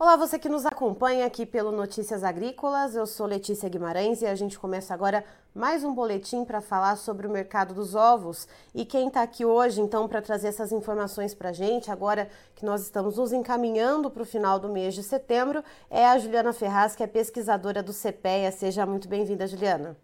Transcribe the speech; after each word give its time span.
Olá, 0.00 0.16
você 0.16 0.38
que 0.38 0.48
nos 0.48 0.64
acompanha 0.64 1.26
aqui 1.26 1.44
pelo 1.44 1.70
Notícias 1.70 2.24
Agrícolas. 2.24 2.94
Eu 2.94 3.06
sou 3.06 3.26
Letícia 3.26 3.68
Guimarães 3.68 4.22
e 4.22 4.26
a 4.26 4.34
gente 4.34 4.58
começa 4.58 4.94
agora 4.94 5.22
mais 5.54 5.84
um 5.84 5.94
boletim 5.94 6.42
para 6.42 6.62
falar 6.62 6.96
sobre 6.96 7.26
o 7.26 7.30
mercado 7.30 7.74
dos 7.74 7.94
ovos. 7.94 8.48
E 8.74 8.86
quem 8.86 9.08
está 9.08 9.20
aqui 9.20 9.44
hoje, 9.44 9.78
então, 9.78 10.08
para 10.08 10.22
trazer 10.22 10.48
essas 10.48 10.72
informações 10.72 11.34
para 11.34 11.50
a 11.50 11.52
gente, 11.52 11.90
agora 11.90 12.30
que 12.54 12.64
nós 12.64 12.80
estamos 12.80 13.18
nos 13.18 13.30
encaminhando 13.30 14.10
para 14.10 14.22
o 14.22 14.24
final 14.24 14.58
do 14.58 14.70
mês 14.70 14.94
de 14.94 15.02
setembro, 15.02 15.62
é 15.90 16.06
a 16.06 16.18
Juliana 16.18 16.54
Ferraz, 16.54 16.96
que 16.96 17.02
é 17.02 17.06
pesquisadora 17.06 17.82
do 17.82 17.92
CPEA. 17.92 18.50
Seja 18.52 18.86
muito 18.86 19.06
bem-vinda, 19.06 19.46
Juliana. 19.46 19.98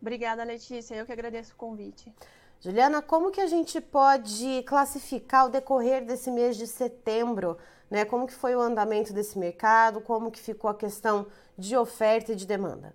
Obrigada, 0.00 0.42
Letícia. 0.44 0.94
Eu 0.94 1.04
que 1.04 1.12
agradeço 1.12 1.52
o 1.52 1.56
convite. 1.56 2.10
Juliana, 2.62 3.00
como 3.00 3.30
que 3.30 3.40
a 3.40 3.46
gente 3.46 3.80
pode 3.80 4.62
classificar 4.66 5.46
o 5.46 5.48
decorrer 5.48 6.04
desse 6.04 6.30
mês 6.30 6.58
de 6.58 6.66
setembro? 6.66 7.56
Né? 7.90 8.04
Como 8.04 8.26
que 8.26 8.34
foi 8.34 8.54
o 8.54 8.60
andamento 8.60 9.14
desse 9.14 9.38
mercado? 9.38 10.02
Como 10.02 10.30
que 10.30 10.38
ficou 10.38 10.68
a 10.68 10.74
questão 10.74 11.26
de 11.56 11.74
oferta 11.74 12.32
e 12.32 12.36
de 12.36 12.46
demanda? 12.46 12.94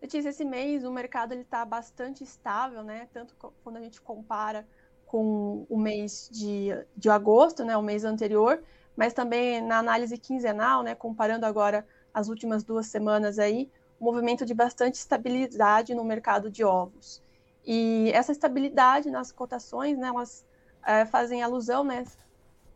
Letícia, 0.00 0.28
esse 0.28 0.44
mês 0.44 0.84
o 0.84 0.92
mercado 0.92 1.34
está 1.34 1.64
bastante 1.64 2.22
estável, 2.22 2.84
né? 2.84 3.08
Tanto 3.12 3.34
quando 3.64 3.78
a 3.78 3.80
gente 3.80 4.00
compara 4.00 4.64
com 5.06 5.66
o 5.68 5.76
mês 5.76 6.28
de, 6.30 6.68
de 6.96 7.10
agosto, 7.10 7.64
né? 7.64 7.76
O 7.76 7.82
mês 7.82 8.04
anterior, 8.04 8.62
mas 8.94 9.12
também 9.12 9.60
na 9.60 9.78
análise 9.78 10.16
quinzenal, 10.18 10.84
né? 10.84 10.94
Comparando 10.94 11.46
agora 11.46 11.84
as 12.14 12.28
últimas 12.28 12.62
duas 12.62 12.86
semanas 12.86 13.40
aí, 13.40 13.68
um 14.00 14.04
movimento 14.04 14.46
de 14.46 14.54
bastante 14.54 14.94
estabilidade 14.94 15.96
no 15.96 16.04
mercado 16.04 16.48
de 16.48 16.62
ovos. 16.62 17.25
E 17.66 18.10
essa 18.12 18.32
estabilidade 18.32 19.10
nas 19.10 19.32
cotações, 19.32 19.98
né? 19.98 20.08
Elas 20.08 20.46
é, 20.86 21.04
fazem 21.04 21.42
alusão, 21.42 21.82
né? 21.82 22.04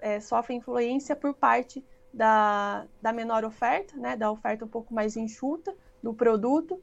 é, 0.00 0.20
sofre 0.20 0.54
influência 0.54 1.14
por 1.14 1.34
parte 1.34 1.84
da, 2.12 2.86
da 3.00 3.12
menor 3.12 3.44
oferta, 3.44 3.96
né, 3.96 4.16
da 4.16 4.30
oferta 4.30 4.64
um 4.64 4.68
pouco 4.68 4.92
mais 4.92 5.16
enxuta 5.16 5.74
do 6.02 6.12
produto, 6.12 6.74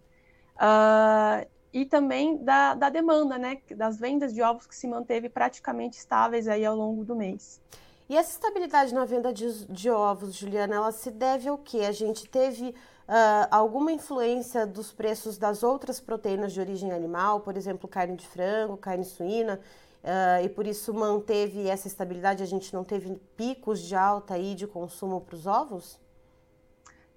uh, 0.56 1.48
e 1.74 1.86
também 1.86 2.38
da, 2.38 2.76
da 2.76 2.90
demanda, 2.90 3.38
né, 3.38 3.60
das 3.76 4.00
vendas 4.00 4.34
de 4.34 4.42
ovos 4.42 4.66
que 4.66 4.76
se 4.76 4.88
manteve 4.88 5.28
praticamente 5.28 5.98
estáveis 5.98 6.48
aí 6.48 6.66
ao 6.66 6.76
longo 6.76 7.04
do 7.04 7.16
mês. 7.16 7.62
E 8.10 8.16
essa 8.16 8.32
estabilidade 8.32 8.94
na 8.94 9.04
venda 9.04 9.34
de, 9.34 9.66
de 9.66 9.90
ovos, 9.90 10.34
Juliana, 10.34 10.76
ela 10.76 10.92
se 10.94 11.12
deve 11.12 11.50
ao 11.50 11.58
quê? 11.58 11.80
A 11.80 11.92
gente 11.92 12.30
teve 12.30 12.74
uh, 13.08 13.48
alguma 13.52 13.92
influência 13.92 14.66
dos 14.66 14.92
preços 14.92 15.38
das 15.38 15.64
outras 15.64 16.00
proteínas 16.00 16.54
de 16.54 16.60
origem 16.60 16.92
animal, 16.92 17.42
por 17.42 17.58
exemplo, 17.58 17.88
carne 17.88 18.16
de 18.16 18.28
frango, 18.28 18.78
carne 18.78 19.06
suína, 19.06 19.60
Uh, 20.04 20.46
e 20.46 20.48
por 20.48 20.66
isso 20.66 20.94
manteve 20.94 21.68
essa 21.68 21.88
estabilidade, 21.88 22.42
a 22.42 22.46
gente 22.46 22.74
não 22.74 22.82
teve 22.82 23.14
picos 23.36 23.82
de 23.82 23.94
alta 23.94 24.36
aí 24.36 24.56
de 24.56 24.66
consumo 24.66 25.20
para 25.20 25.36
os 25.36 25.46
ovos? 25.46 26.00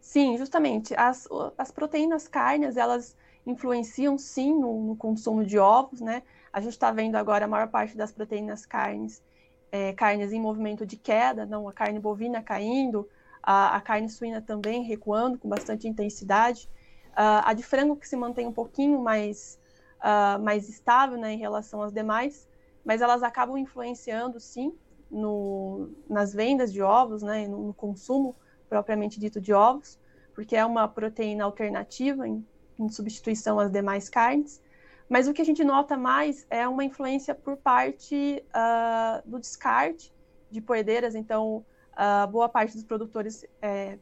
Sim, 0.01 0.37
justamente. 0.37 0.93
As, 0.97 1.29
as 1.57 1.71
proteínas 1.71 2.27
carnes, 2.27 2.77
elas 2.77 3.17
influenciam 3.47 4.19
sim 4.19 4.59
no, 4.59 4.83
no 4.83 4.97
consumo 4.97 5.45
de 5.45 5.57
ovos, 5.57 6.01
né? 6.01 6.23
A 6.53 6.61
gente 6.61 6.73
está 6.73 6.91
vendo 6.91 7.15
agora 7.15 7.45
a 7.45 7.49
maior 7.49 7.69
parte 7.69 7.97
das 7.97 8.11
proteínas 8.11 8.67
carnes, 8.67 9.23
é, 9.71 9.93
carnes 9.93 10.33
em 10.33 10.41
movimento 10.41 10.85
de 10.85 10.97
queda, 10.97 11.47
não 11.47 11.69
a 11.69 11.73
carne 11.73 12.01
bovina 12.01 12.43
caindo, 12.43 13.09
a, 13.43 13.77
a 13.77 13.81
carne 13.81 14.09
suína 14.09 14.41
também 14.41 14.83
recuando 14.83 15.39
com 15.39 15.49
bastante 15.49 15.89
intensidade. 15.89 16.69
Uh, 17.13 17.43
a 17.45 17.53
de 17.53 17.63
frango 17.63 17.97
que 17.97 18.09
se 18.09 18.17
mantém 18.17 18.47
um 18.47 18.53
pouquinho 18.53 19.01
mais, 19.01 19.59
uh, 19.99 20.41
mais 20.43 20.69
estável 20.69 21.19
né, 21.19 21.33
em 21.33 21.39
relação 21.39 21.83
às 21.83 21.93
demais, 21.93 22.49
mas 22.85 23.03
elas 23.03 23.23
acabam 23.23 23.59
influenciando, 23.59 24.39
sim, 24.39 24.73
no, 25.11 25.91
nas 26.09 26.33
vendas 26.33 26.73
de 26.73 26.81
ovos, 26.81 27.23
né, 27.23 27.49
no, 27.49 27.67
no, 27.67 27.75
consumo 27.75 28.37
propriamente 28.69 29.19
dito 29.19 29.41
de 29.41 29.53
ovos, 29.53 29.99
porque 30.35 30.57
é 30.57 30.65
uma 30.65 30.87
proteína 30.87 31.45
alternativa 31.45 32.27
em, 32.27 32.47
em, 32.79 32.89
substituição 32.89 33.59
às 33.59 33.71
demais 33.71 34.09
carnes. 34.09 34.63
Mas 35.09 35.27
o 35.27 35.33
que 35.33 35.43
a 35.43 35.45
gente 35.45 35.65
nota 35.65 35.97
mais 35.97 36.47
é 36.49 36.69
uma 36.69 36.85
influência 36.85 37.35
por 37.35 37.57
parte 37.57 38.45
uh, 38.55 39.29
do 39.29 39.41
descarte 39.41 40.15
de 40.49 40.61
poedeiras. 40.61 41.17
Então, 41.17 41.65
uh, 42.01 42.27
boa 42.27 42.49
parte 42.49 42.73
dos 42.73 42.85
produtores 42.85 43.45
é, 43.61 43.99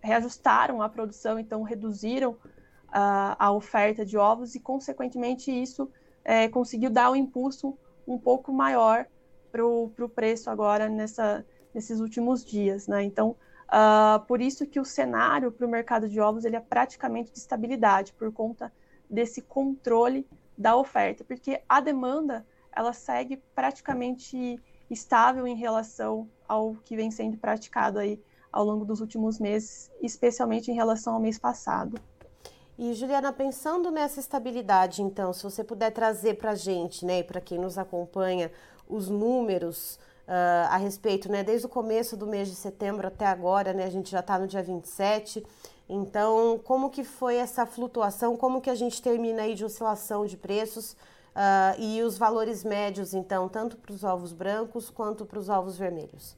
reajustaram 0.00 0.80
a 0.80 0.88
produção, 0.88 1.38
então 1.38 1.62
reduziram 1.62 2.32
uh, 2.32 3.34
a 3.38 3.50
oferta 3.50 4.06
de 4.06 4.16
ovos 4.16 4.54
e, 4.54 4.60
consequentemente, 4.60 5.50
isso 5.50 5.90
é, 6.24 6.48
conseguiu 6.48 6.90
dar 6.90 7.10
um 7.10 7.16
impulso 7.16 7.76
um 8.06 8.18
pouco 8.18 8.52
maior 8.52 9.06
para 9.50 9.66
o 9.66 10.08
preço 10.14 10.48
agora 10.48 10.88
nessa, 10.88 11.44
nesses 11.74 12.00
últimos 12.00 12.44
dias, 12.44 12.86
né? 12.86 13.02
Então, 13.02 13.36
uh, 13.68 14.24
por 14.26 14.40
isso 14.40 14.66
que 14.66 14.80
o 14.80 14.84
cenário 14.84 15.52
para 15.52 15.66
o 15.66 15.70
mercado 15.70 16.08
de 16.08 16.20
ovos 16.20 16.44
ele 16.44 16.56
é 16.56 16.60
praticamente 16.60 17.32
de 17.32 17.38
estabilidade, 17.38 18.12
por 18.14 18.32
conta 18.32 18.72
desse 19.10 19.42
controle 19.42 20.26
da 20.56 20.76
oferta, 20.76 21.22
porque 21.22 21.60
a 21.68 21.80
demanda 21.80 22.46
ela 22.74 22.92
segue 22.92 23.36
praticamente 23.54 24.58
estável 24.92 25.46
em 25.46 25.56
relação 25.56 26.28
ao 26.46 26.74
que 26.84 26.96
vem 26.96 27.10
sendo 27.10 27.36
praticado 27.36 27.98
aí 27.98 28.22
ao 28.52 28.64
longo 28.64 28.84
dos 28.84 29.00
últimos 29.00 29.38
meses, 29.38 29.90
especialmente 30.00 30.70
em 30.70 30.74
relação 30.74 31.14
ao 31.14 31.20
mês 31.20 31.38
passado. 31.38 31.98
E 32.78 32.92
Juliana, 32.94 33.32
pensando 33.32 33.90
nessa 33.90 34.20
estabilidade, 34.20 35.02
então, 35.02 35.32
se 35.32 35.42
você 35.42 35.62
puder 35.62 35.90
trazer 35.90 36.34
para 36.36 36.50
a 36.50 36.54
gente, 36.54 37.04
né, 37.04 37.20
e 37.20 37.24
para 37.24 37.40
quem 37.40 37.58
nos 37.58 37.78
acompanha, 37.78 38.50
os 38.88 39.08
números 39.08 39.98
uh, 40.26 40.68
a 40.68 40.76
respeito, 40.76 41.30
né, 41.30 41.42
desde 41.42 41.66
o 41.66 41.68
começo 41.68 42.16
do 42.16 42.26
mês 42.26 42.48
de 42.48 42.54
setembro 42.54 43.06
até 43.06 43.26
agora, 43.26 43.72
né, 43.72 43.84
a 43.84 43.90
gente 43.90 44.10
já 44.10 44.20
está 44.20 44.38
no 44.38 44.46
dia 44.46 44.62
27, 44.62 45.44
então, 45.88 46.60
como 46.64 46.90
que 46.90 47.04
foi 47.04 47.36
essa 47.36 47.66
flutuação, 47.66 48.36
como 48.36 48.60
que 48.60 48.70
a 48.70 48.74
gente 48.74 49.00
termina 49.00 49.42
aí 49.42 49.54
de 49.54 49.64
oscilação 49.64 50.26
de 50.26 50.36
preços 50.36 50.96
uh, 51.34 51.80
e 51.80 52.02
os 52.02 52.18
valores 52.18 52.62
médios, 52.64 53.14
então, 53.14 53.48
tanto 53.48 53.76
para 53.76 53.92
os 53.92 54.02
ovos 54.04 54.32
brancos 54.32 54.90
quanto 54.90 55.26
para 55.26 55.38
os 55.38 55.48
ovos 55.48 55.78
vermelhos? 55.78 56.36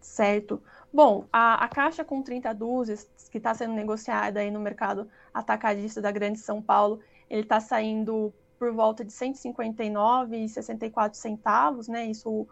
Certo. 0.00 0.60
Bom, 0.92 1.24
a, 1.32 1.64
a 1.64 1.68
caixa 1.68 2.04
com 2.04 2.22
30 2.22 2.52
dúzias 2.54 3.08
que 3.30 3.38
está 3.38 3.54
sendo 3.54 3.74
negociada 3.74 4.40
aí 4.40 4.50
no 4.50 4.60
mercado 4.60 5.08
atacadista 5.34 6.00
da 6.00 6.10
Grande 6.10 6.38
São 6.38 6.62
Paulo, 6.62 7.00
ele 7.28 7.42
está 7.42 7.60
saindo 7.60 8.32
por 8.58 8.72
volta 8.72 9.04
de 9.04 9.12
159,64 9.12 11.14
centavos, 11.14 11.88
né? 11.88 12.06
Isso 12.06 12.48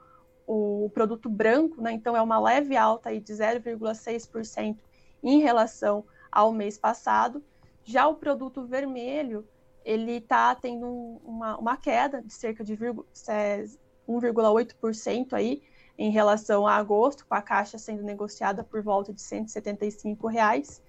o, 0.47 0.85
o 0.85 0.91
produto 0.91 1.29
branco, 1.29 1.83
né? 1.83 1.93
Então 1.93 2.17
é 2.17 2.23
uma 2.23 2.39
leve 2.39 2.77
alta 2.77 3.09
aí 3.09 3.21
de 3.21 3.33
0,6% 3.33 4.77
em 5.23 5.41
relação 5.41 6.05
ao 6.31 6.53
mês 6.53 6.79
passado. 6.79 7.43
Já 7.85 8.07
o 8.07 8.15
produto 8.15 8.65
vermelho, 8.65 9.47
ele 9.87 10.17
está 10.17 10.55
tendo 10.57 11.21
uma, 11.25 11.57
uma 11.57 11.77
queda 11.77 12.21
de 12.21 12.33
cerca 12.33 12.65
de 12.65 12.77
1,8% 12.77 15.33
é, 15.33 15.37
aí, 15.37 15.63
em 15.97 16.11
relação 16.11 16.67
a 16.67 16.75
agosto, 16.75 17.25
com 17.25 17.37
a 17.37 17.41
caixa 17.41 17.79
sendo 17.79 18.03
negociada 18.03 18.65
por 18.65 18.83
volta 18.83 19.13
de 19.13 19.23
175 19.23 20.27
reais, 20.27 20.83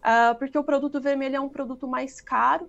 uh, 0.00 0.36
porque 0.38 0.58
o 0.58 0.62
produto 0.62 1.00
vermelho 1.00 1.36
é 1.36 1.40
um 1.40 1.48
produto 1.48 1.88
mais 1.88 2.20
caro 2.20 2.68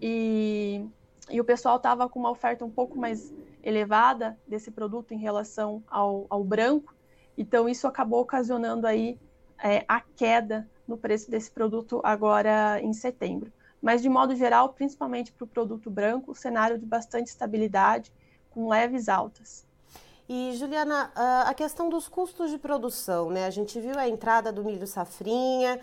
e, 0.00 0.86
e 1.28 1.40
o 1.40 1.44
pessoal 1.44 1.78
estava 1.78 2.08
com 2.08 2.20
uma 2.20 2.30
oferta 2.30 2.64
um 2.64 2.70
pouco 2.70 2.96
mais 2.96 3.34
elevada 3.60 4.38
desse 4.46 4.70
produto 4.70 5.12
em 5.12 5.18
relação 5.18 5.82
ao, 5.88 6.26
ao 6.30 6.44
branco, 6.44 6.94
então 7.36 7.68
isso 7.68 7.88
acabou 7.88 8.20
ocasionando 8.20 8.86
aí 8.86 9.18
é, 9.62 9.84
a 9.88 10.00
queda 10.00 10.70
no 10.86 10.96
preço 10.96 11.28
desse 11.28 11.50
produto 11.50 12.00
agora 12.04 12.80
em 12.80 12.92
setembro. 12.92 13.52
Mas 13.82 14.00
de 14.00 14.08
modo 14.08 14.34
geral, 14.36 14.68
principalmente 14.68 15.32
para 15.32 15.44
o 15.44 15.48
produto 15.48 15.90
branco, 15.90 16.30
o 16.30 16.34
cenário 16.34 16.78
de 16.78 16.86
bastante 16.86 17.26
estabilidade, 17.26 18.12
com 18.50 18.68
leves 18.68 19.08
altas. 19.08 19.66
E, 20.28 20.52
Juliana, 20.54 21.10
a 21.44 21.52
questão 21.52 21.88
dos 21.88 22.08
custos 22.08 22.50
de 22.50 22.58
produção, 22.58 23.28
né? 23.28 23.44
A 23.44 23.50
gente 23.50 23.80
viu 23.80 23.98
a 23.98 24.08
entrada 24.08 24.52
do 24.52 24.62
milho 24.62 24.86
safrinha, 24.86 25.80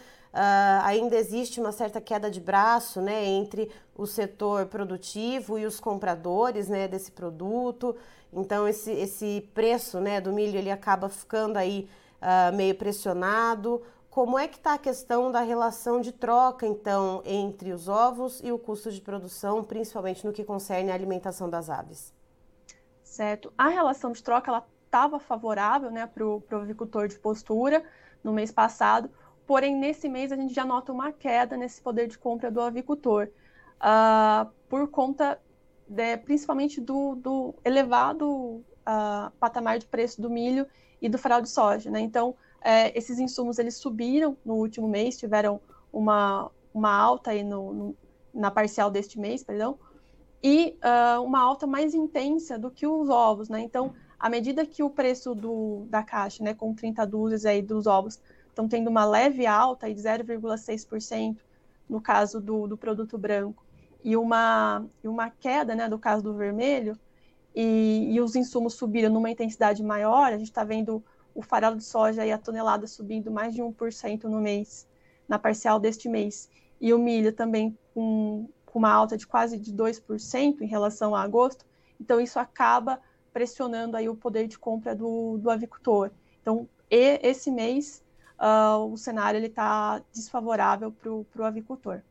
ainda 0.84 1.16
existe 1.18 1.60
uma 1.60 1.72
certa 1.72 2.00
queda 2.00 2.32
de 2.32 2.40
braço, 2.40 3.02
né, 3.02 3.26
entre 3.26 3.70
o 3.96 4.06
setor 4.06 4.68
produtivo 4.68 5.60
e 5.60 5.66
os 5.66 5.80
compradores, 5.80 6.68
né, 6.68 6.88
desse 6.88 7.12
produto. 7.12 7.96
Então, 8.32 8.68
esse, 8.68 8.92
esse 8.92 9.50
preço, 9.54 10.00
né, 10.00 10.22
do 10.22 10.32
milho, 10.32 10.58
ele 10.58 10.72
acaba 10.72 11.10
ficando 11.10 11.58
aí 11.58 11.90
uh, 12.22 12.56
meio 12.56 12.76
pressionado. 12.76 13.82
Como 14.10 14.38
é 14.38 14.48
que 14.48 14.58
está 14.58 14.74
a 14.74 14.78
questão 14.78 15.32
da 15.32 15.42
relação 15.42 16.02
de 16.02 16.12
troca, 16.12 16.66
então, 16.66 17.22
entre 17.26 17.72
os 17.72 17.88
ovos 17.88 18.42
e 18.44 18.52
o 18.52 18.58
custo 18.58 18.92
de 18.92 19.02
produção, 19.02 19.64
principalmente 19.64 20.26
no 20.26 20.34
que 20.34 20.44
concerne 20.44 20.92
a 20.92 20.96
alimentação 20.96 21.50
das 21.50 21.70
aves? 21.70 22.14
certo? 23.20 23.52
A 23.58 23.68
relação 23.68 24.14
de 24.14 24.24
troca 24.24 24.50
ela 24.50 24.66
estava 24.86 25.20
favorável, 25.20 25.92
né, 25.92 26.08
para 26.08 26.26
o 26.26 26.42
avicultor 26.52 27.10
de 27.10 27.20
postura 27.20 27.84
no 28.24 28.32
mês 28.32 28.50
passado, 28.50 29.10
porém 29.46 29.76
nesse 29.76 30.08
mês 30.08 30.32
a 30.32 30.38
gente 30.38 30.54
já 30.54 30.64
nota 30.64 30.94
uma 30.94 31.12
queda 31.12 31.58
nesse 31.58 31.82
poder 31.82 32.08
de 32.08 32.18
compra 32.18 32.50
do 32.50 32.62
avicultor, 32.62 33.28
uh, 33.82 34.50
por 34.70 34.88
conta 34.88 35.38
de, 35.86 36.16
principalmente 36.18 36.80
do, 36.80 37.16
do 37.16 37.56
elevado 37.66 38.26
uh, 38.28 39.32
patamar 39.38 39.80
de 39.80 39.86
preço 39.86 40.22
do 40.22 40.30
milho 40.30 40.66
e 41.02 41.10
do 41.10 41.18
farol 41.18 41.42
de 41.42 41.50
soja, 41.50 41.92
né? 41.92 42.00
Então 42.00 42.36
é, 42.62 42.98
esses 42.98 43.20
insumos 43.20 43.60
eles 43.60 43.78
subiram 43.78 44.38
no 44.46 44.56
último 44.56 44.88
mês, 44.88 45.18
tiveram 45.18 45.60
uma, 45.92 46.52
uma 46.74 46.92
alta 46.92 47.32
aí 47.32 47.44
no, 47.44 47.74
no 47.74 47.96
na 48.34 48.52
parcial 48.52 48.92
deste 48.92 49.20
mês, 49.20 49.44
perdão, 49.44 49.78
e 50.42 50.78
uh, 50.84 51.22
uma 51.24 51.42
alta 51.42 51.68
mais 51.68 51.94
intensa 51.94 52.58
do 52.58 52.70
que 52.70 52.86
os 52.88 53.10
ovos, 53.10 53.50
né? 53.50 53.60
Então, 53.60 53.94
à 54.20 54.30
medida 54.30 54.66
que 54.66 54.84
o 54.84 54.90
preço 54.90 55.34
do, 55.34 55.86
da 55.90 56.04
caixa, 56.04 56.44
né, 56.44 56.54
com 56.54 56.74
30 56.74 57.06
dúzias 57.06 57.46
aí 57.46 57.62
dos 57.62 57.88
ovos, 57.88 58.20
estão 58.48 58.68
tendo 58.68 58.90
uma 58.90 59.06
leve 59.06 59.46
alta 59.46 59.92
de 59.94 60.00
0,6% 60.00 61.38
no 61.90 62.00
caso 62.00 62.40
do, 62.40 62.68
do 62.68 62.78
produto 62.78 63.18
branco, 63.18 63.66
e 64.04 64.16
uma, 64.16 64.86
e 65.04 65.08
uma 65.08 65.30
queda, 65.30 65.76
né, 65.76 65.90
do 65.90 65.98
caso 65.98 66.24
do 66.24 66.34
vermelho, 66.34 66.98
e, 67.54 68.10
e 68.12 68.22
os 68.22 68.36
insumos 68.36 68.76
subiram 68.76 69.12
numa 69.12 69.30
intensidade 69.30 69.84
maior, 69.84 70.32
a 70.32 70.38
gente 70.38 70.50
está 70.50 70.64
vendo 70.64 71.04
o 71.40 71.42
farelo 71.42 71.78
de 71.78 71.84
soja 71.84 72.26
e 72.26 72.32
a 72.34 72.38
tonelada 72.38 72.86
subindo 72.86 73.32
mais 73.32 73.54
de 73.54 73.62
1% 73.62 74.26
no 74.26 74.42
mês, 74.42 74.86
na 75.26 75.40
parcial 75.40 75.80
deste 75.80 76.10
mês, 76.10 76.50
e 76.82 76.94
o 76.94 77.00
milho 77.00 77.32
também 77.32 77.78
com, 77.94 78.50
com 78.66 78.80
uma 78.80 78.92
alta 78.92 79.16
de 79.16 79.26
quase 79.26 79.58
de 79.58 79.74
2% 79.74 80.62
em 80.62 80.68
relação 80.68 81.16
a 81.16 81.22
agosto, 81.22 81.66
então 82.00 82.20
isso 82.20 82.38
acaba 82.38 83.00
pressionando 83.32 83.96
aí 83.96 84.10
o 84.10 84.16
poder 84.16 84.48
de 84.48 84.60
compra 84.60 84.94
do, 84.94 85.38
do 85.38 85.50
avicultor. 85.50 86.12
Então, 86.42 86.68
e, 86.92 87.20
esse 87.24 87.50
mês, 87.50 88.04
uh, 88.38 88.92
o 88.92 88.98
cenário 88.98 89.44
está 89.44 90.02
desfavorável 90.12 90.92
para 90.92 91.42
o 91.42 91.46
avicultor. 91.46 92.02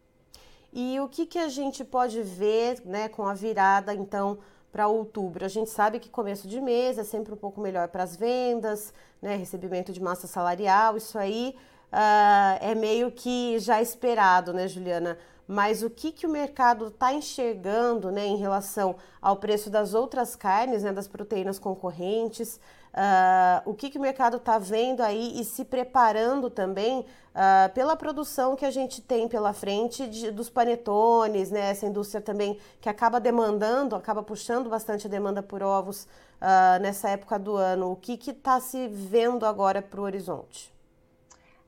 E 0.72 0.98
o 1.00 1.08
que, 1.08 1.26
que 1.26 1.38
a 1.38 1.48
gente 1.48 1.84
pode 1.84 2.22
ver 2.22 2.80
né, 2.84 3.08
com 3.10 3.26
a 3.26 3.34
virada, 3.34 3.94
então, 3.94 4.38
para 4.72 4.88
outubro? 4.88 5.44
A 5.44 5.48
gente 5.48 5.70
sabe 5.70 5.98
que 5.98 6.08
começo 6.08 6.46
de 6.46 6.60
mês 6.60 6.98
é 6.98 7.04
sempre 7.04 7.32
um 7.32 7.36
pouco 7.36 7.60
melhor 7.60 7.88
para 7.88 8.02
as 8.02 8.16
vendas, 8.16 8.92
né, 9.20 9.36
recebimento 9.36 9.92
de 9.92 10.00
massa 10.00 10.26
salarial, 10.26 10.96
isso 10.96 11.18
aí 11.18 11.54
uh, 11.92 12.58
é 12.60 12.74
meio 12.74 13.10
que 13.10 13.58
já 13.58 13.80
esperado, 13.80 14.52
né, 14.52 14.68
Juliana? 14.68 15.18
Mas 15.48 15.82
o 15.82 15.88
que, 15.88 16.12
que 16.12 16.26
o 16.26 16.30
mercado 16.30 16.88
está 16.88 17.10
enxergando 17.10 18.12
né, 18.12 18.26
em 18.26 18.36
relação 18.36 18.96
ao 19.20 19.36
preço 19.36 19.70
das 19.70 19.94
outras 19.94 20.36
carnes, 20.36 20.82
né, 20.82 20.92
das 20.92 21.08
proteínas 21.08 21.58
concorrentes, 21.58 22.60
uh, 22.92 23.62
o 23.64 23.72
que, 23.72 23.88
que 23.88 23.96
o 23.96 24.00
mercado 24.00 24.36
está 24.36 24.58
vendo 24.58 25.00
aí 25.00 25.40
e 25.40 25.44
se 25.46 25.64
preparando 25.64 26.50
também 26.50 27.00
uh, 27.00 27.72
pela 27.72 27.96
produção 27.96 28.54
que 28.54 28.66
a 28.66 28.70
gente 28.70 29.00
tem 29.00 29.26
pela 29.26 29.54
frente 29.54 30.06
de, 30.06 30.30
dos 30.30 30.50
panetones, 30.50 31.50
né, 31.50 31.70
essa 31.70 31.86
indústria 31.86 32.20
também 32.20 32.58
que 32.78 32.88
acaba 32.90 33.18
demandando, 33.18 33.96
acaba 33.96 34.22
puxando 34.22 34.68
bastante 34.68 35.06
a 35.06 35.10
demanda 35.10 35.42
por 35.42 35.62
ovos 35.62 36.04
uh, 36.04 36.78
nessa 36.82 37.08
época 37.08 37.38
do 37.38 37.56
ano. 37.56 37.90
O 37.90 37.96
que 37.96 38.18
está 38.30 38.60
se 38.60 38.86
vendo 38.86 39.46
agora 39.46 39.80
para 39.80 39.98
o 39.98 40.04
horizonte? 40.04 40.77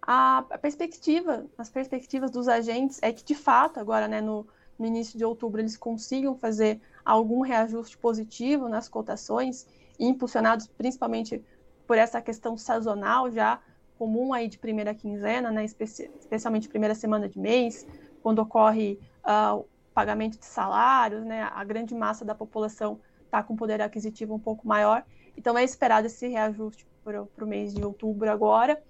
A, 0.02 0.42
perspectiva, 0.60 1.46
as 1.58 1.68
perspectivas 1.68 2.30
dos 2.30 2.48
agentes 2.48 2.98
é 3.02 3.12
que, 3.12 3.24
de 3.24 3.34
fato, 3.34 3.78
agora, 3.78 4.08
né, 4.08 4.20
no, 4.20 4.46
no 4.78 4.86
início 4.86 5.18
de 5.18 5.24
outubro, 5.24 5.60
eles 5.60 5.76
consigam 5.76 6.34
fazer 6.34 6.80
algum 7.04 7.40
reajuste 7.40 7.98
positivo 7.98 8.68
nas 8.68 8.88
cotações, 8.88 9.66
impulsionados 9.98 10.66
principalmente 10.66 11.44
por 11.86 11.98
essa 11.98 12.20
questão 12.22 12.56
sazonal 12.56 13.30
já 13.30 13.60
comum 13.98 14.32
aí 14.32 14.48
de 14.48 14.58
primeira 14.58 14.94
quinzena, 14.94 15.50
né, 15.50 15.64
especi 15.64 16.10
especialmente 16.18 16.68
primeira 16.68 16.94
semana 16.94 17.28
de 17.28 17.38
mês, 17.38 17.86
quando 18.22 18.38
ocorre 18.38 18.98
uh, 19.24 19.58
o 19.58 19.66
pagamento 19.92 20.38
de 20.38 20.46
salários, 20.46 21.22
né, 21.24 21.42
a 21.52 21.62
grande 21.64 21.94
massa 21.94 22.24
da 22.24 22.34
população 22.34 22.98
está 23.24 23.42
com 23.42 23.54
poder 23.54 23.82
aquisitivo 23.82 24.34
um 24.34 24.38
pouco 24.38 24.66
maior, 24.66 25.04
então 25.36 25.56
é 25.58 25.62
esperado 25.62 26.06
esse 26.06 26.26
reajuste 26.28 26.86
para 27.04 27.22
o 27.22 27.46
mês 27.46 27.74
de 27.74 27.84
outubro 27.84 28.30
agora, 28.30 28.82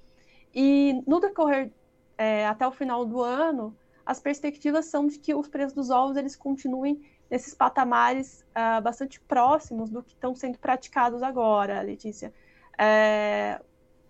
e 0.55 1.03
no 1.07 1.21
decorrer 1.21 1.73
é, 2.19 2.47
até 2.47 2.67
o 2.67 2.73
final 2.73 3.05
do 3.05 3.23
ano, 3.23 3.77
as 4.05 4.21
perspectivas 4.21 4.87
são 4.87 5.07
de 5.07 5.19
que 5.19 5.35
os 5.35 5.49
preços 5.49 5.73
dos 5.73 5.91
ovos 5.91 6.17
eles 6.17 6.35
continuem 6.35 7.01
nesses 7.31 7.55
patamares 7.55 8.45
uh, 8.51 8.83
bastante 8.83 9.21
próximos 9.21 9.89
do 9.89 10.03
que 10.03 10.15
estão 10.15 10.35
sendo 10.35 10.59
praticados 10.59 11.23
agora, 11.23 11.81
Letícia. 11.81 12.35
É, 12.77 13.61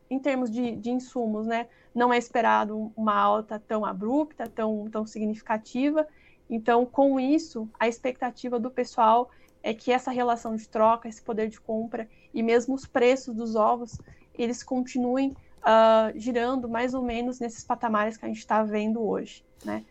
em 0.08 0.18
termos 0.18 0.50
de, 0.50 0.74
de, 0.76 0.90
insumos, 0.90 1.46
né, 1.46 1.68
não 1.94 2.12
é 2.12 2.16
esperado 2.16 2.90
uma 2.96 3.14
alta 3.14 3.58
tão 3.60 3.84
abrupta, 3.84 4.48
tão, 4.48 4.88
tão 4.90 5.06
significativa. 5.06 6.08
Então, 6.48 6.86
com 6.86 7.20
isso, 7.20 7.68
a 7.78 7.86
expectativa 7.86 8.58
do 8.58 8.70
pessoal 8.70 9.30
é 9.62 9.74
que 9.74 9.92
essa 9.92 10.10
relação 10.10 10.56
de 10.56 10.66
troca, 10.68 11.08
esse 11.08 11.20
poder 11.20 11.48
de 11.48 11.60
compra 11.60 12.08
e 12.32 12.42
mesmo 12.42 12.74
os 12.74 12.86
preços 12.86 13.34
dos 13.34 13.54
ovos, 13.54 13.98
eles 14.34 14.62
continuem 14.62 15.36
uh, 15.60 16.18
girando 16.18 16.68
mais 16.68 16.94
ou 16.94 17.02
menos 17.02 17.38
nesses 17.38 17.64
patamares 17.64 18.16
que 18.16 18.24
a 18.24 18.28
gente 18.28 18.38
está 18.38 18.62
vendo 18.62 19.02
hoje, 19.02 19.44
né? 19.64 19.84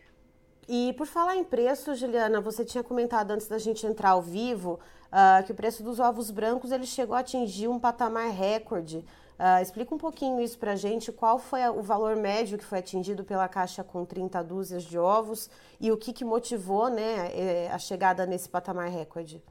E 0.72 0.94
por 0.94 1.08
falar 1.08 1.36
em 1.36 1.44
preço, 1.44 1.96
Juliana, 1.96 2.40
você 2.40 2.64
tinha 2.64 2.84
comentado 2.84 3.32
antes 3.32 3.48
da 3.48 3.58
gente 3.58 3.88
entrar 3.88 4.12
ao 4.12 4.22
vivo 4.22 4.80
uh, 5.08 5.44
que 5.44 5.52
o 5.52 5.56
preço 5.56 5.82
dos 5.82 6.00
ovos 6.00 6.30
brancos 6.30 6.72
ele 6.72 6.86
chegou 6.86 7.16
a 7.16 7.20
atingir 7.20 7.68
um 7.68 7.80
patamar 7.80 8.30
recorde. 8.30 9.04
Uh, 9.40 9.62
explica 9.64 9.96
um 9.96 9.98
pouquinho 9.98 10.40
isso 10.40 10.60
para 10.60 10.74
a 10.74 10.76
gente, 10.76 11.12
qual 11.12 11.40
foi 11.40 11.68
o 11.70 11.82
valor 11.82 12.16
médio 12.16 12.58
que 12.58 12.66
foi 12.66 12.80
atingido 12.80 13.24
pela 13.24 13.48
caixa 13.48 13.84
com 13.84 14.06
30 14.06 14.44
dúzias 14.44 14.84
de 14.84 15.00
ovos 15.00 15.50
e 15.80 15.92
o 15.92 15.98
que, 15.98 16.12
que 16.12 16.26
motivou 16.26 16.90
né, 16.90 17.32
eh, 17.34 17.70
a 17.72 17.80
chegada 17.80 18.26
nesse 18.26 18.50
patamar 18.50 18.90
recorde? 18.90 19.42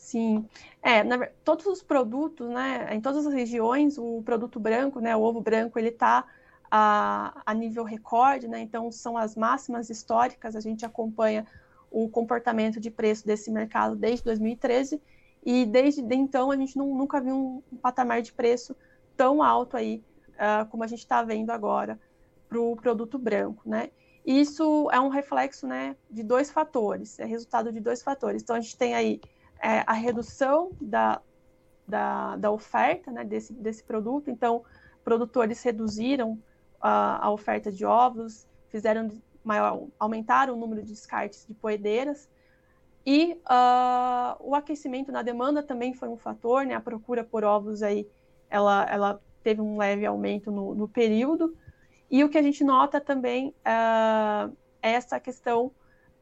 Sim, 0.00 0.48
é, 0.82 1.04
na, 1.04 1.26
todos 1.44 1.66
os 1.66 1.82
produtos, 1.82 2.48
né, 2.48 2.88
em 2.90 3.00
todas 3.02 3.26
as 3.26 3.34
regiões, 3.34 3.98
o 3.98 4.22
produto 4.24 4.58
branco, 4.58 4.98
né, 4.98 5.14
o 5.14 5.20
ovo 5.20 5.42
branco, 5.42 5.78
ele 5.78 5.90
está 5.90 6.24
a, 6.70 7.42
a 7.44 7.52
nível 7.52 7.84
recorde, 7.84 8.48
né, 8.48 8.60
então 8.60 8.90
são 8.90 9.16
as 9.16 9.36
máximas 9.36 9.90
históricas, 9.90 10.56
a 10.56 10.60
gente 10.60 10.86
acompanha 10.86 11.46
o 11.90 12.08
comportamento 12.08 12.80
de 12.80 12.90
preço 12.90 13.26
desse 13.26 13.52
mercado 13.52 13.94
desde 13.94 14.24
2013, 14.24 15.00
e 15.44 15.66
desde 15.66 16.00
então 16.14 16.50
a 16.50 16.56
gente 16.56 16.78
não, 16.78 16.94
nunca 16.96 17.20
viu 17.20 17.36
um, 17.36 17.62
patamar 17.76 18.22
de 18.22 18.32
preço 18.32 18.74
tão 19.14 19.42
alto 19.42 19.76
aí, 19.76 20.02
uh, 20.30 20.66
como 20.70 20.82
a 20.82 20.86
gente 20.86 21.00
está 21.00 21.22
vendo 21.22 21.50
agora 21.50 22.00
para 22.48 22.58
o 22.58 22.74
produto 22.74 23.18
branco, 23.18 23.68
né. 23.68 23.90
Isso 24.24 24.88
é 24.90 24.98
um 24.98 25.08
reflexo, 25.08 25.66
né, 25.66 25.94
de 26.10 26.22
dois 26.22 26.50
fatores, 26.50 27.18
é 27.20 27.26
resultado 27.26 27.70
de 27.70 27.80
dois 27.80 28.02
fatores. 28.02 28.42
Então 28.42 28.56
a 28.56 28.60
gente 28.60 28.76
tem 28.78 28.94
aí 28.94 29.20
é, 29.62 29.84
a 29.86 29.92
redução 29.92 30.72
da, 30.80 31.20
da, 31.86 32.36
da 32.36 32.50
oferta 32.50 33.10
né, 33.10 33.24
desse, 33.24 33.52
desse 33.52 33.84
produto. 33.84 34.30
Então, 34.30 34.64
produtores 35.04 35.62
reduziram 35.62 36.38
a, 36.80 37.26
a 37.26 37.30
oferta 37.30 37.70
de 37.70 37.84
ovos, 37.84 38.48
fizeram 38.68 39.10
maior, 39.44 39.86
aumentaram 39.98 40.54
o 40.54 40.56
número 40.56 40.82
de 40.82 40.92
descartes 40.92 41.46
de 41.46 41.54
poedeiras. 41.54 42.28
E 43.04 43.32
uh, 43.32 44.36
o 44.40 44.54
aquecimento 44.54 45.10
na 45.10 45.22
demanda 45.22 45.62
também 45.62 45.94
foi 45.94 46.08
um 46.08 46.16
fator, 46.16 46.66
né? 46.66 46.74
A 46.74 46.80
procura 46.80 47.24
por 47.24 47.44
ovos 47.44 47.82
aí, 47.82 48.06
ela, 48.48 48.86
ela 48.90 49.20
teve 49.42 49.60
um 49.60 49.78
leve 49.78 50.04
aumento 50.04 50.50
no, 50.50 50.74
no 50.74 50.86
período. 50.86 51.56
E 52.10 52.22
o 52.22 52.28
que 52.28 52.36
a 52.36 52.42
gente 52.42 52.62
nota 52.62 53.00
também 53.00 53.54
uh, 53.60 54.54
é 54.82 54.92
essa 54.92 55.18
questão 55.18 55.72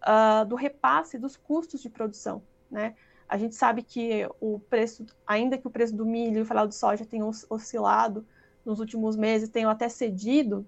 uh, 0.03 0.45
do 0.47 0.55
repasse 0.55 1.19
dos 1.19 1.37
custos 1.37 1.81
de 1.81 1.91
produção, 1.91 2.43
né? 2.71 2.95
A 3.29 3.37
gente 3.37 3.55
sabe 3.55 3.83
que 3.83 4.27
o 4.41 4.59
preço, 4.59 5.05
ainda 5.27 5.59
que 5.59 5.67
o 5.67 5.71
preço 5.71 5.95
do 5.95 6.07
milho 6.07 6.39
e 6.39 6.41
o 6.41 6.47
farelo 6.47 6.69
de 6.69 6.75
soja 6.75 7.05
tenha 7.05 7.25
oscilado 7.51 8.27
nos 8.65 8.81
últimos 8.81 9.17
meses, 9.17 9.49
tenham 9.49 9.71
até 9.71 9.89
cedido, 9.89 10.67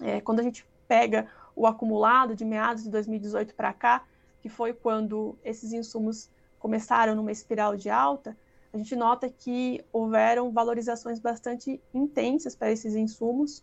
é, 0.00 0.20
quando 0.20 0.40
a 0.40 0.42
gente 0.42 0.66
pega 0.86 1.26
o 1.56 1.66
acumulado 1.66 2.34
de 2.34 2.44
meados 2.44 2.82
de 2.82 2.90
2018 2.90 3.54
para 3.54 3.72
cá, 3.72 4.04
que 4.40 4.48
foi 4.48 4.72
quando 4.72 5.38
esses 5.42 5.72
insumos 5.72 6.28
começaram 6.58 7.14
numa 7.14 7.32
espiral 7.32 7.76
de 7.76 7.88
alta, 7.88 8.36
a 8.72 8.78
gente 8.78 8.96
nota 8.96 9.28
que 9.28 9.84
houveram 9.92 10.50
valorizações 10.50 11.18
bastante 11.18 11.80
intensas 11.92 12.56
para 12.56 12.70
esses 12.70 12.94
insumos 12.94 13.62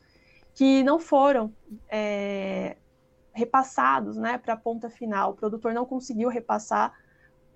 que 0.53 0.83
não 0.83 0.99
foram 0.99 1.53
é, 1.89 2.77
repassados 3.31 4.17
né, 4.17 4.37
para 4.37 4.53
a 4.53 4.57
ponta 4.57 4.89
final. 4.89 5.31
O 5.31 5.33
produtor 5.33 5.73
não 5.73 5.85
conseguiu 5.85 6.29
repassar 6.29 6.93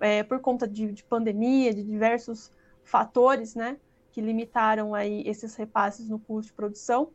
é, 0.04 0.22
por 0.22 0.38
conta 0.38 0.68
de, 0.68 0.92
de, 0.92 1.02
pandemia, 1.02 1.72
de 1.72 1.82
diversos 1.82 2.52
fatores, 2.82 3.54
né, 3.54 3.78
que 4.12 4.20
limitaram 4.20 4.94
aí 4.94 5.22
esses 5.26 5.56
repasses 5.56 6.10
no 6.10 6.18
custo 6.18 6.50
de 6.50 6.52
produção. 6.52 7.08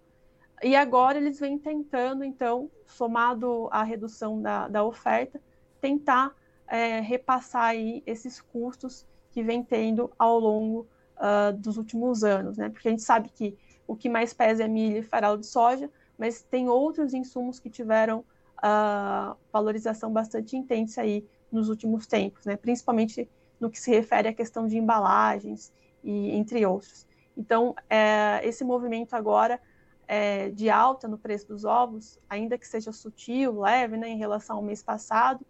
E 0.64 0.76
agora 0.76 1.20
eles 1.20 1.40
vêm 1.40 1.60
tentando, 1.60 2.24
então, 2.24 2.68
somado 2.88 3.70
à 3.72 3.84
redução 3.84 4.42
da, 4.42 4.68
da 4.68 4.84
oferta, 4.84 5.40
tentar 5.80 6.36
é, 6.68 7.00
repassar 7.00 7.66
aí 7.66 8.02
esses 8.08 8.42
custos 8.42 9.06
que 9.30 9.44
vem 9.44 9.64
tendo 9.64 10.12
ao 10.18 10.40
longo 10.40 10.88
uh, 11.18 11.56
dos 11.56 11.78
últimos 11.78 12.24
anos, 12.24 12.58
né? 12.58 12.70
Porque 12.70 12.88
a 12.88 12.92
gente 12.92 13.04
sabe 13.04 13.30
que 13.30 13.56
o 13.86 13.96
que 13.96 14.10
mais 14.10 14.34
pesa 14.34 14.64
é 14.64 14.68
milho 14.68 14.98
e 14.98 15.04
farelo 15.04 15.38
de 15.38 15.46
soja, 15.46 15.92
mas 16.18 16.42
tem 16.42 16.68
outros 16.68 17.14
insumos 17.14 17.60
que 17.60 17.70
tiveram 17.70 18.26
uh, 18.58 19.38
valorização 19.54 20.12
bastante 20.12 20.58
intensa 20.58 21.04
aí 21.04 21.24
nos 21.52 21.70
últimos 21.70 22.06
tempos, 22.08 22.46
né? 22.46 22.56
principalmente 22.56 23.30
no 23.60 23.70
que 23.70 23.80
se 23.80 23.92
refere 23.92 24.28
à 24.28 24.34
questão 24.34 24.68
de 24.68 24.78
embalagens 24.78 25.74
e 26.04 26.32
entre 26.32 26.66
outros. 26.66 27.06
Então, 27.36 27.76
é, 27.90 28.42
esse 28.44 28.64
movimento 28.64 29.14
agora 29.14 29.60
é, 30.08 30.50
de 30.50 30.70
alta 30.70 31.08
no 31.08 31.18
preço 31.18 31.48
dos 31.48 31.66
ovos, 31.66 32.20
ainda 32.30 32.58
que 32.58 32.68
seja 32.68 32.92
sutil, 32.92 33.62
leve, 33.62 33.98
né, 33.98 34.10
em 34.10 34.18
relação 34.18 34.58
ao 34.58 34.64
mês 34.64 34.82
passado. 34.82 35.46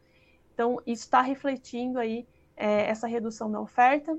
Então, 0.54 0.82
isso 0.86 1.04
está 1.04 1.22
refletindo 1.22 1.98
aí 2.00 2.28
é, 2.56 2.90
essa 2.90 3.08
redução 3.08 3.48
na 3.48 3.62
oferta, 3.62 4.18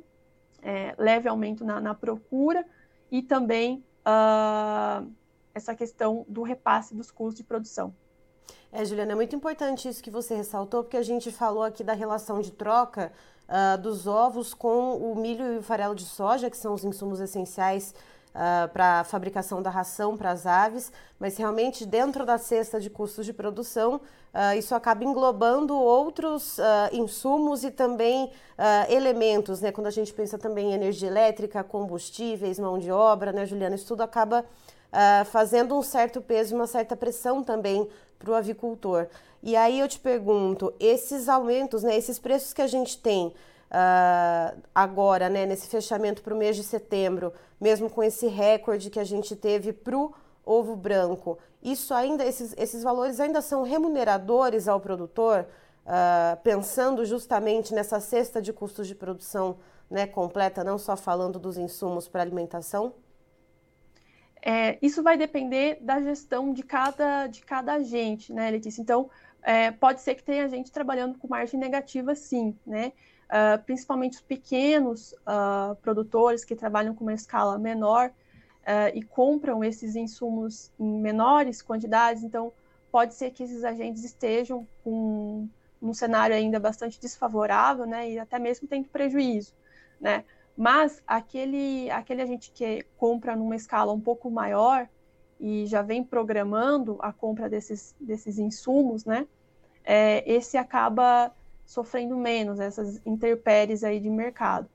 é, 0.62 0.94
leve 0.99 1.28
aumento 1.28 1.64
na, 1.64 1.80
na 1.80 1.94
procura 1.94 2.64
e 3.10 3.22
também 3.22 3.84
uh, 4.00 5.10
essa 5.54 5.75
questão 5.75 6.25
do 6.28 6.42
repasse 6.42 6.94
dos 6.94 7.10
custos 7.10 7.37
de 7.37 7.44
produção. 7.44 7.94
É, 8.72 8.84
Juliana, 8.84 9.12
é 9.12 9.14
muito 9.16 9.34
importante 9.34 9.88
isso 9.88 10.00
que 10.00 10.10
você 10.10 10.32
ressaltou, 10.32 10.84
porque 10.84 10.96
a 10.96 11.02
gente 11.02 11.32
falou 11.32 11.64
aqui 11.64 11.82
da 11.82 11.92
relação 11.92 12.40
de 12.40 12.52
troca 12.52 13.10
uh, 13.48 13.76
dos 13.78 14.06
ovos 14.06 14.54
com 14.54 14.96
o 14.96 15.16
milho 15.16 15.54
e 15.54 15.58
o 15.58 15.62
farelo 15.62 15.92
de 15.92 16.04
soja, 16.04 16.48
que 16.48 16.56
são 16.56 16.72
os 16.72 16.84
insumos 16.84 17.18
essenciais 17.18 17.92
uh, 18.30 18.68
para 18.68 19.00
a 19.00 19.04
fabricação 19.04 19.60
da 19.60 19.70
ração 19.70 20.16
para 20.16 20.30
as 20.30 20.46
aves, 20.46 20.92
mas 21.18 21.36
realmente 21.36 21.84
dentro 21.84 22.24
da 22.24 22.38
cesta 22.38 22.78
de 22.78 22.88
custos 22.88 23.26
de 23.26 23.32
produção, 23.32 23.96
uh, 23.96 24.56
isso 24.56 24.72
acaba 24.72 25.02
englobando 25.02 25.76
outros 25.76 26.58
uh, 26.58 26.62
insumos 26.92 27.64
e 27.64 27.72
também 27.72 28.30
elementos, 28.90 29.62
né? 29.62 29.72
Quando 29.72 29.86
a 29.86 29.90
gente 29.90 30.12
pensa 30.12 30.36
também 30.36 30.70
em 30.70 30.74
energia 30.74 31.08
elétrica, 31.08 31.64
combustíveis, 31.64 32.58
mão 32.58 32.78
de 32.78 32.92
obra, 32.92 33.32
né, 33.32 33.46
Juliana? 33.46 33.74
Isso 33.74 33.86
tudo 33.86 34.02
acaba 34.02 34.44
fazendo 35.30 35.74
um 35.74 35.82
certo 35.82 36.20
peso 36.20 36.52
e 36.52 36.56
uma 36.56 36.66
certa 36.66 36.94
pressão 36.94 37.42
também 37.42 37.88
para 38.20 38.30
o 38.30 38.34
avicultor. 38.34 39.08
E 39.42 39.56
aí 39.56 39.80
eu 39.80 39.88
te 39.88 39.98
pergunto, 39.98 40.72
esses 40.78 41.28
aumentos, 41.28 41.82
né, 41.82 41.96
esses 41.96 42.18
preços 42.18 42.52
que 42.52 42.60
a 42.60 42.66
gente 42.66 42.98
tem, 42.98 43.28
uh, 43.28 44.60
agora, 44.74 45.28
né, 45.30 45.46
nesse 45.46 45.66
fechamento 45.66 46.22
para 46.22 46.34
o 46.34 46.36
mês 46.36 46.54
de 46.54 46.62
setembro, 46.62 47.32
mesmo 47.58 47.88
com 47.88 48.02
esse 48.02 48.26
recorde 48.26 48.90
que 48.90 49.00
a 49.00 49.04
gente 49.04 49.34
teve 49.34 49.72
para 49.72 49.96
o 49.96 50.12
ovo 50.44 50.76
branco, 50.76 51.38
isso 51.62 51.94
ainda, 51.94 52.24
esses, 52.24 52.54
esses 52.56 52.82
valores 52.82 53.18
ainda 53.18 53.40
são 53.40 53.62
remuneradores 53.62 54.68
ao 54.68 54.78
produtor, 54.78 55.46
uh, 55.86 56.40
pensando 56.42 57.04
justamente 57.06 57.74
nessa 57.74 57.98
cesta 57.98 58.42
de 58.42 58.52
custos 58.52 58.86
de 58.86 58.94
produção 58.94 59.56
né, 59.90 60.06
completa, 60.06 60.62
não 60.62 60.78
só 60.78 60.96
falando 60.96 61.38
dos 61.38 61.56
insumos 61.56 62.06
para 62.06 62.22
alimentação? 62.22 62.92
É, 64.42 64.78
isso 64.80 65.02
vai 65.02 65.16
depender 65.16 65.78
da 65.80 66.00
gestão 66.00 66.52
de 66.52 66.62
cada, 66.62 67.26
de 67.26 67.42
cada 67.42 67.75
agente, 67.75 68.32
né, 68.32 68.50
Letícia? 68.50 68.80
Então, 68.80 69.11
é, 69.42 69.70
pode 69.70 70.00
ser 70.00 70.14
que 70.14 70.23
tenha 70.23 70.49
gente 70.49 70.73
trabalhando 70.73 71.18
com 71.18 71.28
margem 71.28 71.59
negativa, 71.59 72.14
sim, 72.14 72.56
né? 72.66 72.92
uh, 73.30 73.62
principalmente 73.64 74.16
os 74.16 74.23
pequenos 74.23 75.12
uh, 75.12 75.75
produtores 75.76 76.44
que 76.44 76.56
trabalham 76.56 76.94
com 76.94 77.04
uma 77.04 77.14
escala 77.14 77.59
menor 77.59 78.09
uh, 78.09 78.94
e 78.94 79.02
compram 79.02 79.62
esses 79.64 79.97
insumos 79.97 80.70
em 80.78 81.00
menores 81.00 81.62
quantidades, 81.62 82.23
então 82.23 82.52
pode 82.90 83.14
ser 83.14 83.30
que 83.30 83.44
esses 83.44 83.64
agentes 83.64 84.04
estejam 84.04 84.66
com 84.82 85.49
um 85.80 85.94
cenário 85.94 86.37
ainda 86.37 86.59
bastante 86.59 87.00
desfavorável, 87.00 87.87
né, 87.87 88.11
e 88.11 88.18
até 88.18 88.38
mesmo 88.38 88.68
tendo 88.68 88.88
prejuízo, 88.88 89.54
né, 90.00 90.25
mas 90.61 91.02
aquele, 91.07 91.90
aquele 91.90 92.21
agente 92.21 92.52
que 92.52 92.85
compra 92.99 93.35
numa 93.35 93.57
escala 93.57 93.95
um 93.95 94.00
pouco 94.00 94.31
maior 94.31 94.87
e 95.40 95.64
já 95.64 95.81
vem 95.81 96.05
programando 96.05 96.99
a 97.00 97.11
compra 97.14 97.49
desses, 97.49 97.97
desses 97.99 98.38
insumos, 98.38 99.07
né, 99.07 99.26
é, 99.83 100.23
esse 100.31 100.59
acaba 100.59 101.35
sofrendo 101.64 102.14
menos 102.14 102.61
essas 102.61 103.00
intempéries 103.07 103.83
aí 103.83 103.99
de 103.99 104.11
mercado. 104.11 104.69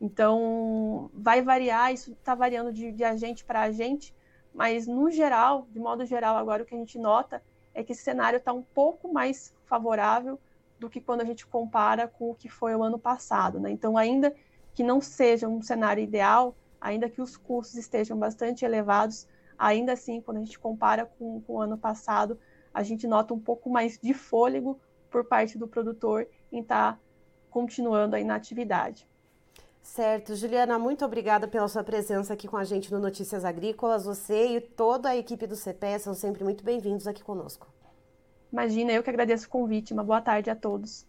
Então, 0.00 1.08
vai 1.14 1.40
variar, 1.42 1.94
isso 1.94 2.10
está 2.10 2.34
variando 2.34 2.72
de, 2.72 2.90
de 2.90 3.04
agente 3.04 3.44
para 3.44 3.60
agente, 3.60 4.12
mas 4.52 4.88
no 4.88 5.12
geral, 5.12 5.64
de 5.70 5.78
modo 5.78 6.04
geral, 6.04 6.36
agora 6.38 6.64
o 6.64 6.66
que 6.66 6.74
a 6.74 6.78
gente 6.78 6.98
nota 6.98 7.40
é 7.72 7.84
que 7.84 7.92
esse 7.92 8.02
cenário 8.02 8.38
está 8.38 8.52
um 8.52 8.62
pouco 8.62 9.12
mais 9.12 9.54
favorável 9.64 10.40
do 10.80 10.90
que 10.90 11.00
quando 11.00 11.20
a 11.20 11.24
gente 11.24 11.46
compara 11.46 12.08
com 12.08 12.32
o 12.32 12.34
que 12.34 12.48
foi 12.48 12.74
o 12.74 12.82
ano 12.82 12.98
passado. 12.98 13.60
Né? 13.60 13.70
Então, 13.70 13.96
ainda 13.96 14.34
que 14.74 14.82
não 14.82 15.00
seja 15.00 15.48
um 15.48 15.60
cenário 15.62 16.02
ideal, 16.02 16.56
ainda 16.80 17.08
que 17.08 17.20
os 17.20 17.36
custos 17.36 17.76
estejam 17.76 18.18
bastante 18.18 18.64
elevados, 18.64 19.26
ainda 19.58 19.92
assim, 19.92 20.20
quando 20.20 20.38
a 20.38 20.40
gente 20.40 20.58
compara 20.58 21.06
com, 21.18 21.40
com 21.42 21.54
o 21.54 21.60
ano 21.60 21.76
passado, 21.76 22.38
a 22.72 22.82
gente 22.82 23.06
nota 23.06 23.34
um 23.34 23.38
pouco 23.38 23.68
mais 23.68 23.98
de 23.98 24.14
fôlego 24.14 24.80
por 25.10 25.24
parte 25.24 25.58
do 25.58 25.68
produtor 25.68 26.26
em 26.50 26.60
estar 26.60 26.94
tá 26.94 27.00
continuando 27.50 28.16
aí 28.16 28.24
na 28.24 28.36
atividade. 28.36 29.08
Certo. 29.82 30.36
Juliana, 30.36 30.78
muito 30.78 31.04
obrigada 31.04 31.48
pela 31.48 31.66
sua 31.66 31.82
presença 31.82 32.34
aqui 32.34 32.46
com 32.46 32.56
a 32.56 32.64
gente 32.64 32.92
no 32.92 33.00
Notícias 33.00 33.44
Agrícolas. 33.44 34.04
Você 34.04 34.56
e 34.56 34.60
toda 34.60 35.08
a 35.08 35.16
equipe 35.16 35.46
do 35.46 35.56
CPE 35.56 35.98
são 35.98 36.14
sempre 36.14 36.44
muito 36.44 36.62
bem-vindos 36.62 37.06
aqui 37.06 37.24
conosco. 37.24 37.66
Imagina, 38.52 38.92
eu 38.92 39.02
que 39.02 39.10
agradeço 39.10 39.46
o 39.46 39.50
convite. 39.50 39.92
Uma 39.92 40.04
boa 40.04 40.20
tarde 40.20 40.50
a 40.50 40.56
todos. 40.56 41.06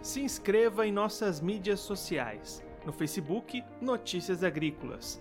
Se 0.01 0.23
inscreva 0.23 0.87
em 0.87 0.93
nossas 0.93 1.43
mídias 1.43 1.81
sociais. 1.81 2.63
No 2.87 2.93
Facebook, 2.93 3.63
Notícias 3.83 4.43
Agrícolas. 4.43 5.21